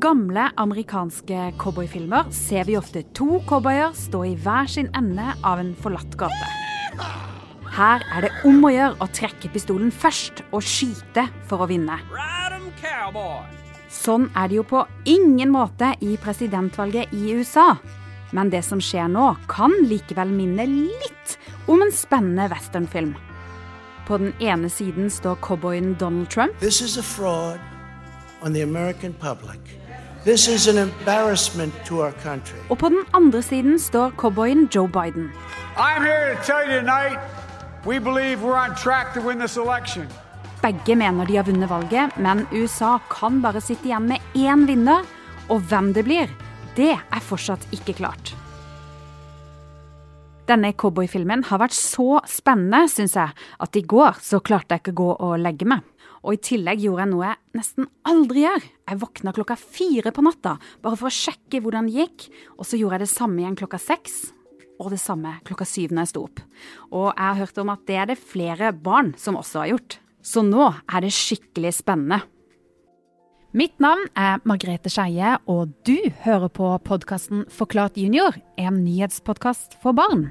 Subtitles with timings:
[0.00, 5.74] gamle amerikanske cowboyfilmer ser vi ofte to cowboyer stå i hver sin ende av en
[5.76, 6.46] forlatt gate.
[7.70, 11.98] Her er det om å gjøre å trekke pistolen først og skyte for å vinne.
[13.90, 17.74] Sånn er det jo på ingen måte i presidentvalget i USA.
[18.32, 21.36] Men det som skjer nå, kan likevel minne litt
[21.68, 23.12] om en spennende westernfilm.
[24.06, 26.56] På den ene siden står cowboyen Donald Trump.
[26.62, 27.60] This is a fraud
[28.42, 29.58] on the American public.
[30.24, 32.58] This is an embarrassment to our country.
[32.70, 35.30] Og på den andre siden står cowboyen Joe Biden.
[35.76, 37.18] I'm here to tell you tonight
[37.86, 40.04] we believe we're on track to win this election.
[40.62, 45.08] Begge mener de har vunnet valget, men USA kan bare sitte igjen med én vinner.
[45.48, 46.28] Og hvem det blir,
[46.76, 48.36] det er fortsatt ikke klart.
[50.50, 54.94] Denne cowboyfilmen har vært så spennende, syns jeg, at i går så klarte jeg ikke
[54.96, 55.84] å gå og legge meg.
[56.26, 58.66] Og i tillegg gjorde jeg noe jeg nesten aldri gjør.
[58.90, 62.26] Jeg våkna klokka fire på natta bare for å sjekke hvordan det gikk,
[62.58, 64.18] og så gjorde jeg det samme igjen klokka seks.
[64.80, 66.42] Og det samme klokka syv når jeg sto opp.
[66.90, 70.00] Og jeg har hørt om at det er det flere barn som også har gjort.
[70.18, 72.24] Så nå er det skikkelig spennende.
[73.50, 79.96] Mitt navn er Margrethe Skeie, og du hører på podkasten Forklart junior, en nyhetspodkast for
[79.96, 80.28] barn.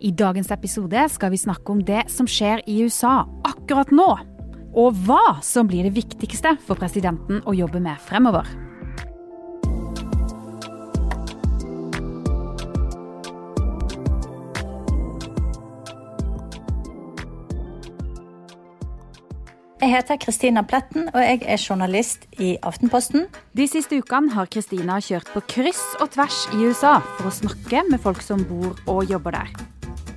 [0.00, 4.10] I dagens episode skal vi snakke om det som skjer i USA akkurat nå.
[4.76, 8.65] Og hva som blir det viktigste for presidenten å jobbe med fremover.
[19.86, 23.28] Jeg heter Kristina Pletten, og jeg er journalist i Aftenposten.
[23.54, 27.84] De siste ukene har Kristina kjørt på kryss og tvers i USA for å snakke
[27.86, 29.52] med folk som bor og jobber der.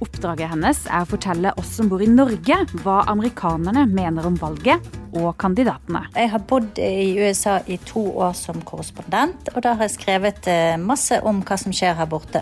[0.01, 4.89] Oppdraget hennes er å fortelle oss som bor i Norge, hva amerikanerne mener om valget
[5.11, 6.01] og kandidatene.
[6.17, 10.49] Jeg har bodd i USA i to år som korrespondent, og da har jeg skrevet
[10.49, 12.41] eh, masse om hva som skjer her borte.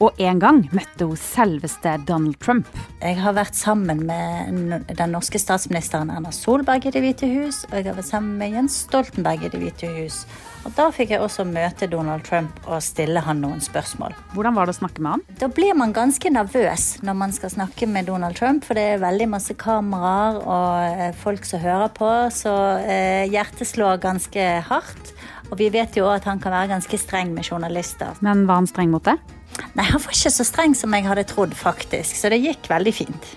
[0.00, 2.68] Og en gang møtte hun selveste Donald Trump.
[3.02, 7.74] Jeg har vært sammen med den norske statsministeren Erna Solberg i Det hvite hus, og
[7.76, 10.22] jeg har vært sammen med Jens Stoltenberg i Det hvite hus.
[10.64, 14.16] Og Da fikk jeg også møte Donald Trump og stille han noen spørsmål.
[14.32, 15.24] Hvordan var det å snakke med han?
[15.40, 19.02] Da blir man ganske nervøs når man skal snakke med Donald Trump, for det er
[19.04, 25.12] veldig masse kameraer og eh, folk som hører på, så eh, hjertet slår ganske hardt.
[25.50, 28.16] Og vi vet jo at han kan være ganske streng med journalister.
[28.24, 29.18] Men var han streng mot det?
[29.76, 32.16] Nei, han var ikke så streng som jeg hadde trodd, faktisk.
[32.18, 33.30] Så det gikk veldig fint.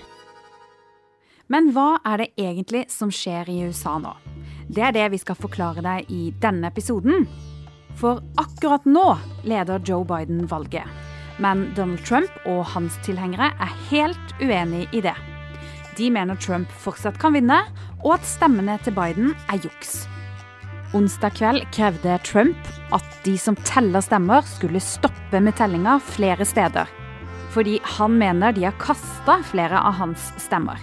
[1.52, 4.14] Men hva er det egentlig som skjer i USA nå?
[4.72, 7.28] Det er det vi skal forklare deg i denne episoden.
[8.00, 9.06] For akkurat nå
[9.46, 10.88] leder Joe Biden valget.
[11.38, 15.16] Men Donald Trump og hans tilhengere er helt uenig i det.
[15.98, 17.60] De mener Trump fortsatt kan vinne,
[18.02, 20.04] og at stemmene til Biden er juks.
[20.94, 26.86] Onsdag kveld krevde Trump at de som teller stemmer, skulle stoppe med tellinga flere steder.
[27.50, 30.78] Fordi han mener de har kasta flere av hans stemmer.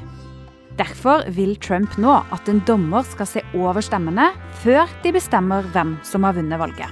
[0.75, 4.33] Derfor vil Trump nå at en dommer skal se over stemmene
[4.65, 6.91] før de bestemmer hvem som har vunnet valget.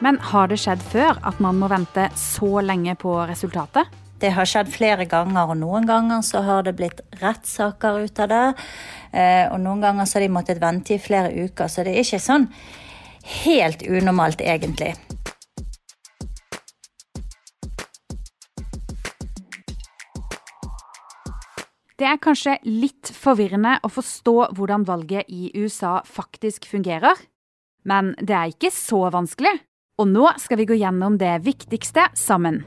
[0.00, 3.92] Men har det skjedd før at man må vente så lenge på resultatet?
[4.22, 8.28] Det har skjedd flere ganger, og noen ganger så har det blitt rettssaker ut av
[8.30, 8.44] det.
[9.10, 12.04] Eh, og noen ganger så har de måttet vente i flere uker, så det er
[12.04, 12.46] ikke sånn
[13.42, 14.92] helt unormalt, egentlig.
[21.98, 27.18] Det er kanskje litt forvirrende å forstå hvordan valget i USA faktisk fungerer.
[27.82, 29.56] Men det er ikke så vanskelig.
[29.98, 32.62] Og nå skal vi gå gjennom det viktigste sammen.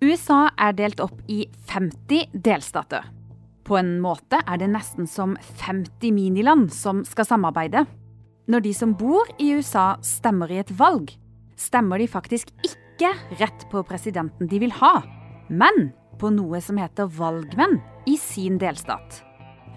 [0.00, 3.04] USA er delt opp i 50 delstater.
[3.68, 7.84] På en måte er det nesten som 50 miniland som skal samarbeide.
[8.50, 11.12] Når de som bor i USA stemmer i et valg,
[11.60, 13.12] stemmer de faktisk ikke
[13.42, 15.02] rett på presidenten de vil ha,
[15.52, 17.76] men på noe som heter valgmenn
[18.08, 19.20] i sin delstat.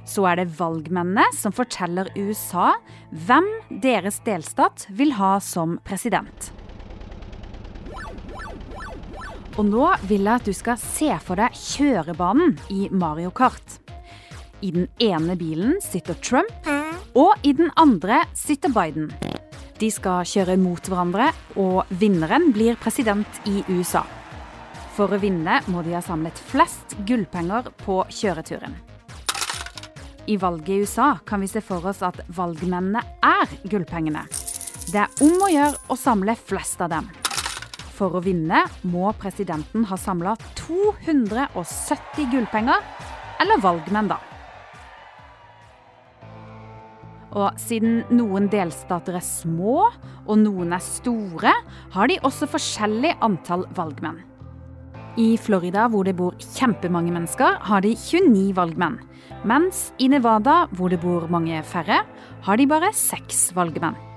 [0.08, 2.72] Så er det valgmennene som forteller USA
[3.28, 3.48] hvem
[3.84, 6.54] deres delstat vil ha som president.
[9.54, 13.78] Og nå vil jeg at du skal se for deg kjørebanen i Mario Kart.
[14.66, 16.70] I den ene bilen sitter Trump,
[17.14, 19.12] og i den andre sitter Biden.
[19.78, 21.30] De skal kjøre mot hverandre,
[21.60, 24.02] og vinneren blir president i USA.
[24.96, 28.74] For å vinne må de ha samlet flest gullpenger på kjøreturen.
[30.26, 34.24] I valget i USA kan vi se for oss at valgmennene er gullpengene.
[34.88, 37.10] Det er om å gjøre å samle flest av dem.
[37.94, 42.82] For å vinne må presidenten ha samla 270 gullpenger,
[43.44, 44.20] eller valgmenn, da.
[47.34, 51.54] Og siden noen delstater er små og noen er store,
[51.96, 54.22] har de også forskjellig antall valgmenn.
[55.18, 58.98] I Florida, hvor det bor kjempemange mennesker, har de 29 valgmenn.
[59.46, 62.02] Mens i Nevada, hvor det bor mange færre,
[62.46, 64.13] har de bare seks valgmenn.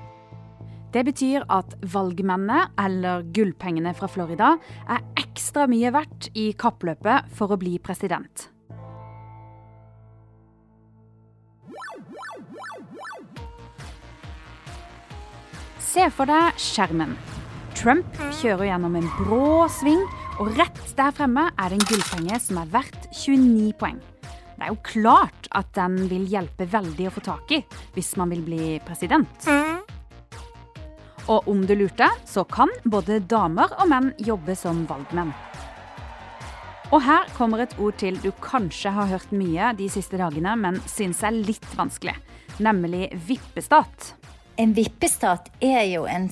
[0.97, 4.55] Det betyr at valgmennene, eller gullpengene fra Florida,
[4.89, 8.47] er ekstra mye verdt i kappløpet for å bli president.
[15.85, 17.13] Se for deg skjermen.
[17.77, 20.01] Trump kjører gjennom en brå sving,
[20.41, 24.01] og rett der fremme er det en gullpenge som er verdt 29 poeng.
[24.57, 27.61] Det er jo klart at den vil hjelpe veldig å få tak i
[27.93, 29.45] hvis man vil bli president.
[31.26, 35.32] Og om du lurte, så kan både damer og menn jobbe som valgmenn.
[36.94, 40.78] Og her kommer et ord til du kanskje har hørt mye de siste dagene, men
[40.87, 42.14] syns er litt vanskelig.
[42.62, 44.12] Nemlig vippestat.
[44.56, 46.28] En vippestat er jo en,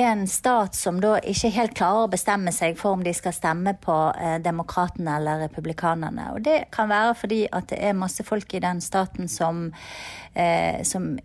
[0.00, 3.76] en stat som da ikke helt klarer å bestemme seg for om de skal stemme
[3.84, 6.32] på eh, demokratene eller republikanerne.
[6.32, 9.68] Og det kan være fordi at det er masse folk i den staten som,
[10.32, 11.18] eh, som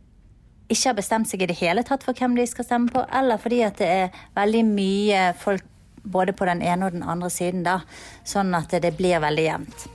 [0.71, 3.41] ikke har bestemt seg i det hele tatt for hvem de skal stemme på, eller
[3.41, 5.67] fordi at det er veldig mye folk
[6.03, 7.81] både på den ene og den andre siden, da,
[8.25, 9.89] sånn at det blir veldig jevnt.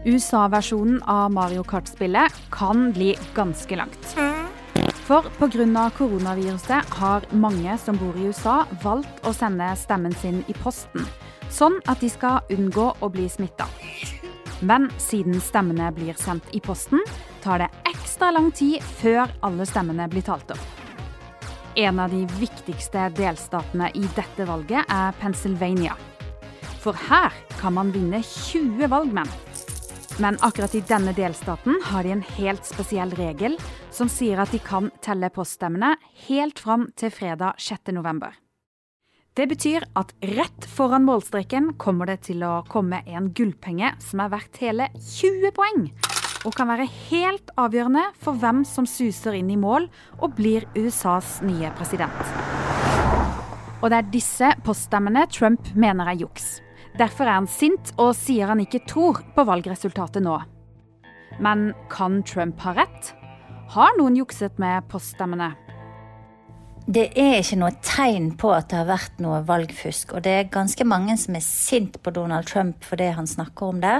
[0.00, 4.14] USA-versjonen av Mario Kart-spillet kan bli ganske langt.
[5.04, 5.90] For pga.
[5.96, 11.04] koronaviruset har mange som bor i USA, valgt å sende stemmen sin i posten,
[11.50, 13.66] sånn at de skal unngå å bli smitta.
[14.60, 17.00] Men siden stemmene blir sendt i posten,
[17.42, 20.66] tar det ekstra lang tid før alle stemmene blir talt opp.
[21.80, 25.94] En av de viktigste delstatene i dette valget er Pennsylvania.
[26.80, 29.30] For her kan man vinne 20 valgmenn.
[30.20, 33.56] Men akkurat i denne delstaten har de en helt spesiell regel
[33.94, 35.94] som sier at de kan telle poststemmene
[36.26, 37.94] helt fram til fredag 6.
[37.96, 38.34] november.
[39.38, 44.32] Det betyr at rett foran målstreken kommer det til å komme en gullpenge som er
[44.32, 45.84] verdt hele 20 poeng,
[46.42, 49.86] og kan være helt avgjørende for hvem som suser inn i mål
[50.18, 52.34] og blir USAs nye president.
[53.78, 56.58] Og det er disse poststemmene Trump mener er juks.
[56.98, 60.40] Derfor er han sint og sier han ikke tror på valgresultatet nå.
[61.38, 63.14] Men kan Trump ha rett?
[63.70, 65.54] Har noen jukset med poststemmene?
[66.90, 70.16] Det er ikke noe tegn på at det har vært noe valgfusk.
[70.16, 73.68] Og det er ganske mange som er sint på Donald Trump for det han snakker
[73.68, 73.98] om det.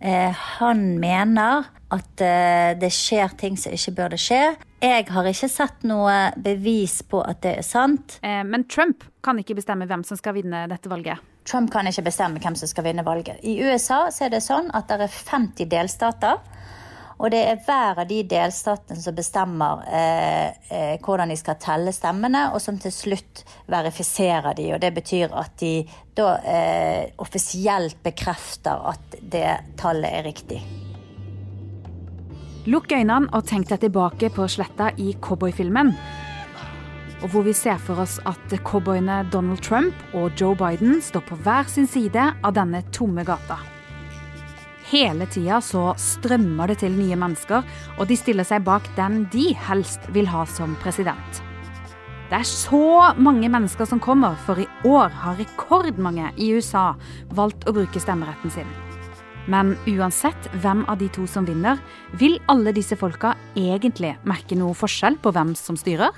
[0.00, 4.40] Eh, han mener at eh, det skjer ting som ikke burde skje.
[4.80, 8.16] Jeg har ikke sett noe bevis på at det er sant.
[8.24, 11.20] Eh, men Trump kan ikke bestemme hvem som skal vinne dette valget.
[11.44, 13.44] Trump kan ikke bestemme hvem som skal vinne valget.
[13.44, 16.40] I USA så er det sånn at det er 50 delstater.
[17.22, 21.92] Og det er hver av de delstatene som bestemmer eh, eh, hvordan de skal telle
[21.94, 24.72] stemmene, og som til slutt verifiserer de.
[24.74, 25.76] Og det betyr at de
[26.18, 29.46] da eh, offisielt bekrefter at det
[29.78, 30.58] tallet er riktig.
[32.66, 35.94] Lukk øynene og tenk deg tilbake på sletta i cowboyfilmen.
[37.22, 41.38] Og hvor vi ser for oss at cowboyene Donald Trump og Joe Biden står på
[41.46, 43.71] hver sin side av denne tomme gata.
[44.92, 47.64] Hele tida så strømmer det til nye mennesker,
[47.96, 51.40] og de stiller seg bak den de helst vil ha som president.
[52.28, 56.90] Det er så mange mennesker som kommer, for i år har rekordmange i USA
[57.32, 58.68] valgt å bruke stemmeretten sin.
[59.48, 61.80] Men uansett hvem av de to som vinner,
[62.20, 66.12] vil alle disse folka egentlig merke noe forskjell på hvem som styrer?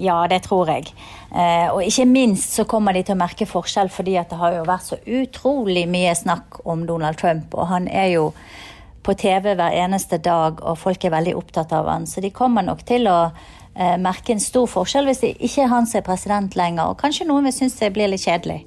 [0.00, 0.88] Ja, det tror jeg.
[1.30, 4.56] Eh, og ikke minst så kommer de til å merke forskjell fordi at det har
[4.56, 7.52] jo vært så utrolig mye snakk om Donald Trump.
[7.52, 8.30] Og han er jo
[9.04, 12.06] på TV hver eneste dag, og folk er veldig opptatt av han.
[12.08, 15.72] Så de kommer nok til å eh, merke en stor forskjell hvis det ikke er
[15.74, 16.92] han som er president lenger.
[16.92, 18.62] Og kanskje noen vil synes det blir litt kjedelig.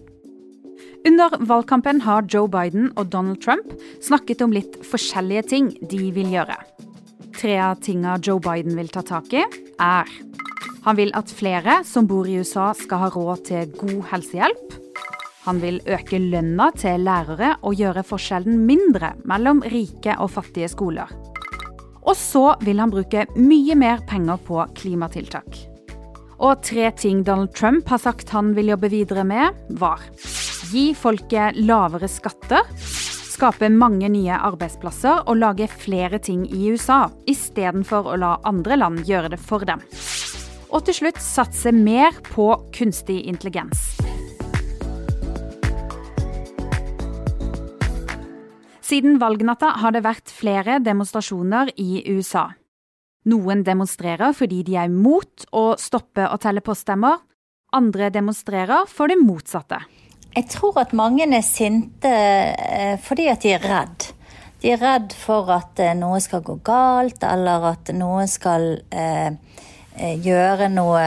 [1.04, 3.74] Under valgkampen har Joe Biden og Donald Trump
[4.06, 6.56] snakket om litt forskjellige ting de vil gjøre.
[7.34, 9.44] Tre av tinga Joe Biden vil ta tak i,
[9.82, 10.08] er
[10.84, 14.80] han vil at flere som bor i USA skal ha råd til god helsehjelp.
[15.44, 21.12] Han vil øke lønna til lærere og gjøre forskjellen mindre mellom rike og fattige skoler.
[22.04, 25.60] Og så vil han bruke mye mer penger på klimatiltak.
[26.44, 30.04] Og tre ting Donald Trump har sagt han vil jobbe videre med, var
[30.74, 32.68] gi folket lavere skatter,
[33.34, 39.06] skape mange nye arbeidsplasser og lage flere ting i USA, istedenfor å la andre land
[39.08, 39.84] gjøre det for dem.
[40.74, 43.94] Og til slutt satse mer på kunstig intelligens.
[48.84, 52.50] Siden valgnatta har det vært flere demonstrasjoner i USA.
[53.30, 57.22] Noen demonstrerer fordi de er imot å stoppe å telle poststemmer.
[57.74, 59.80] Andre demonstrerer for det motsatte.
[60.34, 64.10] Jeg tror at mange er sinte eh, fordi at de er redd.
[64.62, 69.38] De er redd for at eh, noe skal gå galt, eller at noen skal eh,
[69.98, 71.06] gjøre noe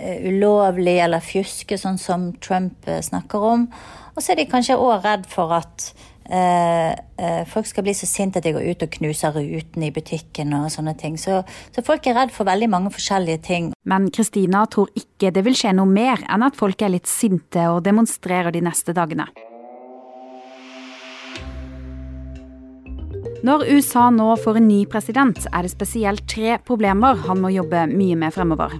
[0.00, 3.66] ulovlig eller fjuske, sånn som Trump snakker om.
[4.14, 5.90] Og så er de kanskje òg redd for at
[6.30, 9.94] Eh, eh, folk skal bli så sinte at de går ut og knuser rutene i
[9.94, 11.16] butikken og sånne ting.
[11.18, 11.40] Så,
[11.74, 13.72] så, folk er redd for veldig mange forskjellige ting.
[13.82, 17.66] Men Kristina tror ikke det vil skje noe mer enn at folk er litt sinte
[17.72, 19.26] og demonstrerer de neste dagene.
[23.40, 27.86] Når USA nå får en ny president, er det spesielt tre problemer han må jobbe
[27.88, 28.74] mye med fremover.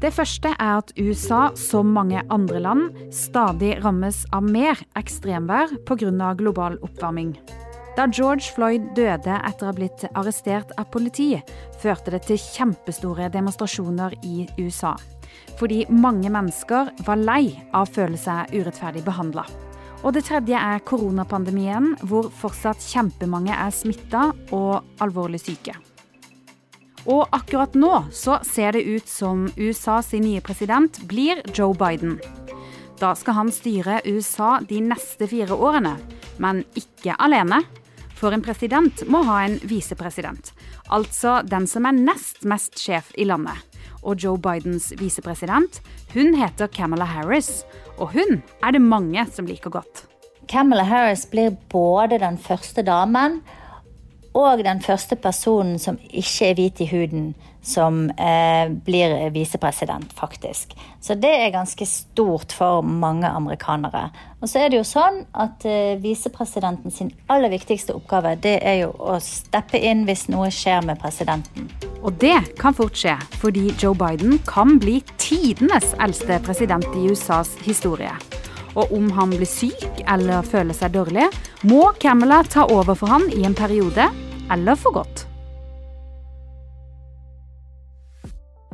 [0.00, 6.32] Det første er at USA, som mange andre land, stadig rammes av mer ekstremvær pga.
[6.34, 7.36] global oppvarming.
[7.96, 11.36] Da George Floyd døde etter å ha blitt arrestert av politi,
[11.82, 14.94] førte det til kjempestore demonstrasjoner i USA.
[15.60, 19.44] Fordi mange mennesker var lei av å føle seg urettferdig behandla.
[20.02, 25.76] Og det tredje er koronapandemien, hvor fortsatt kjempemange er smitta og alvorlig syke.
[27.06, 32.18] Og akkurat nå så ser det ut som USAs nye president blir Joe Biden.
[32.98, 35.96] Da skal han styre USA de neste fire årene,
[36.38, 37.62] men ikke alene.
[38.14, 40.52] For en president må ha en visepresident,
[40.94, 43.58] altså den som er nest mest sjef i landet.
[44.06, 45.80] Og Joe Bidens visepresident,
[46.14, 47.64] hun heter Camilla Harris,
[47.98, 50.06] og hun er det mange som liker godt.
[50.48, 53.40] Camilla Harris blir både den første damen
[54.34, 57.32] og den første personen som ikke er hvit i huden,
[57.62, 60.72] som eh, blir visepresident, faktisk.
[61.00, 64.08] Så det er ganske stort for mange amerikanere.
[64.40, 68.82] Og så er det jo sånn at eh, visepresidenten sin aller viktigste oppgave, det er
[68.86, 71.68] jo å steppe inn hvis noe skjer med presidenten.
[72.02, 77.54] Og det kan fort skje, fordi Joe Biden kan bli tidenes eldste president i USAs
[77.62, 78.12] historie.
[78.74, 81.28] Og om han blir syk eller føler seg dårlig,
[81.68, 84.08] må Camilla ta over for han i en periode,
[84.50, 85.26] eller for godt.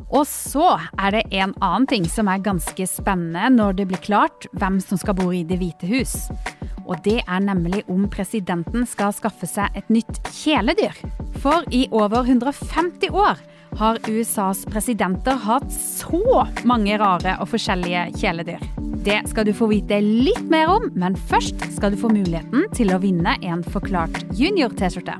[0.09, 4.49] Og så er det en annen ting som er ganske spennende når det blir klart
[4.57, 6.15] hvem som skal bo i Det hvite hus.
[6.89, 10.97] Og det er nemlig om presidenten skal skaffe seg et nytt kjæledyr.
[11.39, 13.37] For i over 150 år
[13.79, 18.65] har USAs presidenter hatt så mange rare og forskjellige kjæledyr.
[19.05, 22.91] Det skal du få vite litt mer om, men først skal du få muligheten til
[22.91, 25.15] å vinne en Forklart junior-T-skjorte.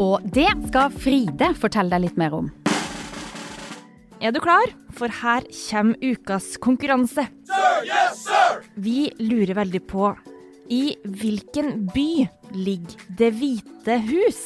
[0.00, 2.48] Og det skal Fride fortelle deg litt mer om.
[4.24, 4.72] Er du klar?
[4.96, 7.28] For her kommer ukas konkurranse.
[7.44, 8.62] Sir, yes, sir!
[8.80, 10.14] Vi lurer veldig på
[10.72, 14.40] i hvilken by ligger Det hvite hus?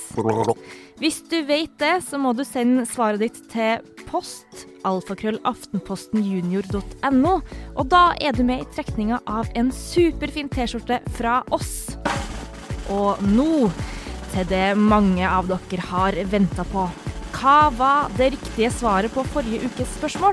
[0.97, 7.35] Hvis du vet det, så må du sende svaret ditt til post alfakrøllaftenpostenjunior.no,
[7.77, 11.97] og da er du med i trekninga av en superfin T-skjorte fra oss.
[12.89, 13.69] Og nå
[14.33, 16.89] til det mange av dere har venta på.
[17.37, 20.33] Hva var det riktige svaret på forrige ukes spørsmål?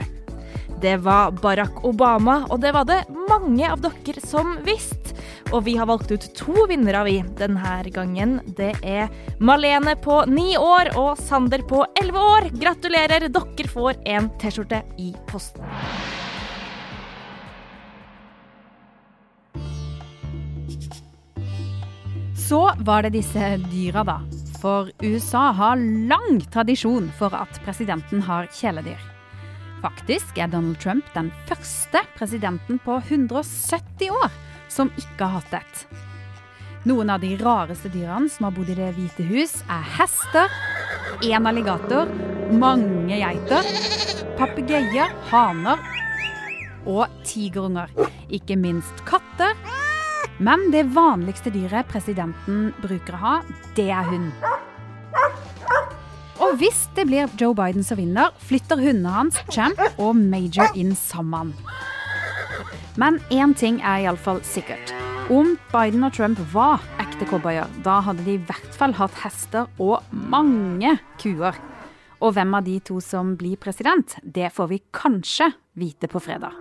[0.83, 5.11] Det var Barack Obama, og det var det mange av dere som visste.
[5.53, 8.39] Og vi har valgt ut to vinnere vi denne gangen.
[8.57, 12.47] Det er Malene på ni år og Sander på elleve år.
[12.57, 15.61] Gratulerer, dere får en T-skjorte i posten.
[22.33, 24.17] Så var det disse dyra, da.
[24.57, 25.77] For USA har
[26.09, 28.97] lang tradisjon for at presidenten har kjæledyr.
[29.83, 34.31] Faktisk er Donald Trump den første presidenten på 170 år
[34.73, 35.85] som ikke har hatt et.
[36.89, 40.51] Noen av de rareste dyrene som har bodd i Det hvite hus, er hester,
[41.23, 42.09] én alligator,
[42.51, 43.69] mange geiter,
[44.39, 45.79] papegøyer, haner
[46.89, 47.93] og tigerunger.
[48.33, 49.55] Ikke minst katter.
[50.43, 53.35] Men det vanligste dyret presidenten bruker å ha,
[53.77, 54.31] det er hund.
[56.43, 60.95] Og hvis det blir Joe Biden som vinner, flytter hundene hans, Champ og Major inn
[60.97, 61.53] sammen.
[62.93, 64.91] Men én ting er iallfall sikkert.
[65.33, 69.69] Om Biden og Trump var ekte cowboyer, da hadde de i hvert fall hatt hester
[69.81, 71.57] og mange kuer.
[72.21, 76.53] Og hvem av de to som blir president, det får vi kanskje vite på fredag.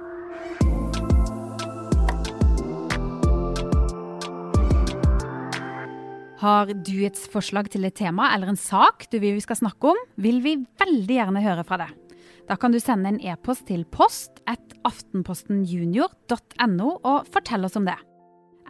[6.43, 9.93] Har du et forslag til et tema eller en sak du vil vi skal snakke
[9.93, 12.02] om, vil vi veldig gjerne høre fra deg.
[12.49, 17.99] Da kan du sende en e-post til post at aftenpostenjunior.no og fortelle oss om det.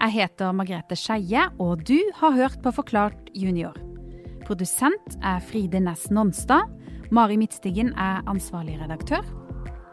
[0.03, 3.77] Jeg heter Margrethe Skeie, og du har hørt på Forklart junior.
[4.47, 6.69] Produsent er Fride Næss Nonstad.
[7.13, 9.23] Mari Midtstigen er ansvarlig redaktør.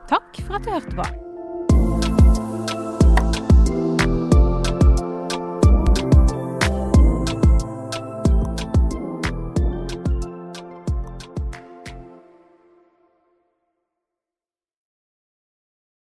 [0.09, 1.28] Takk for at du hørte på.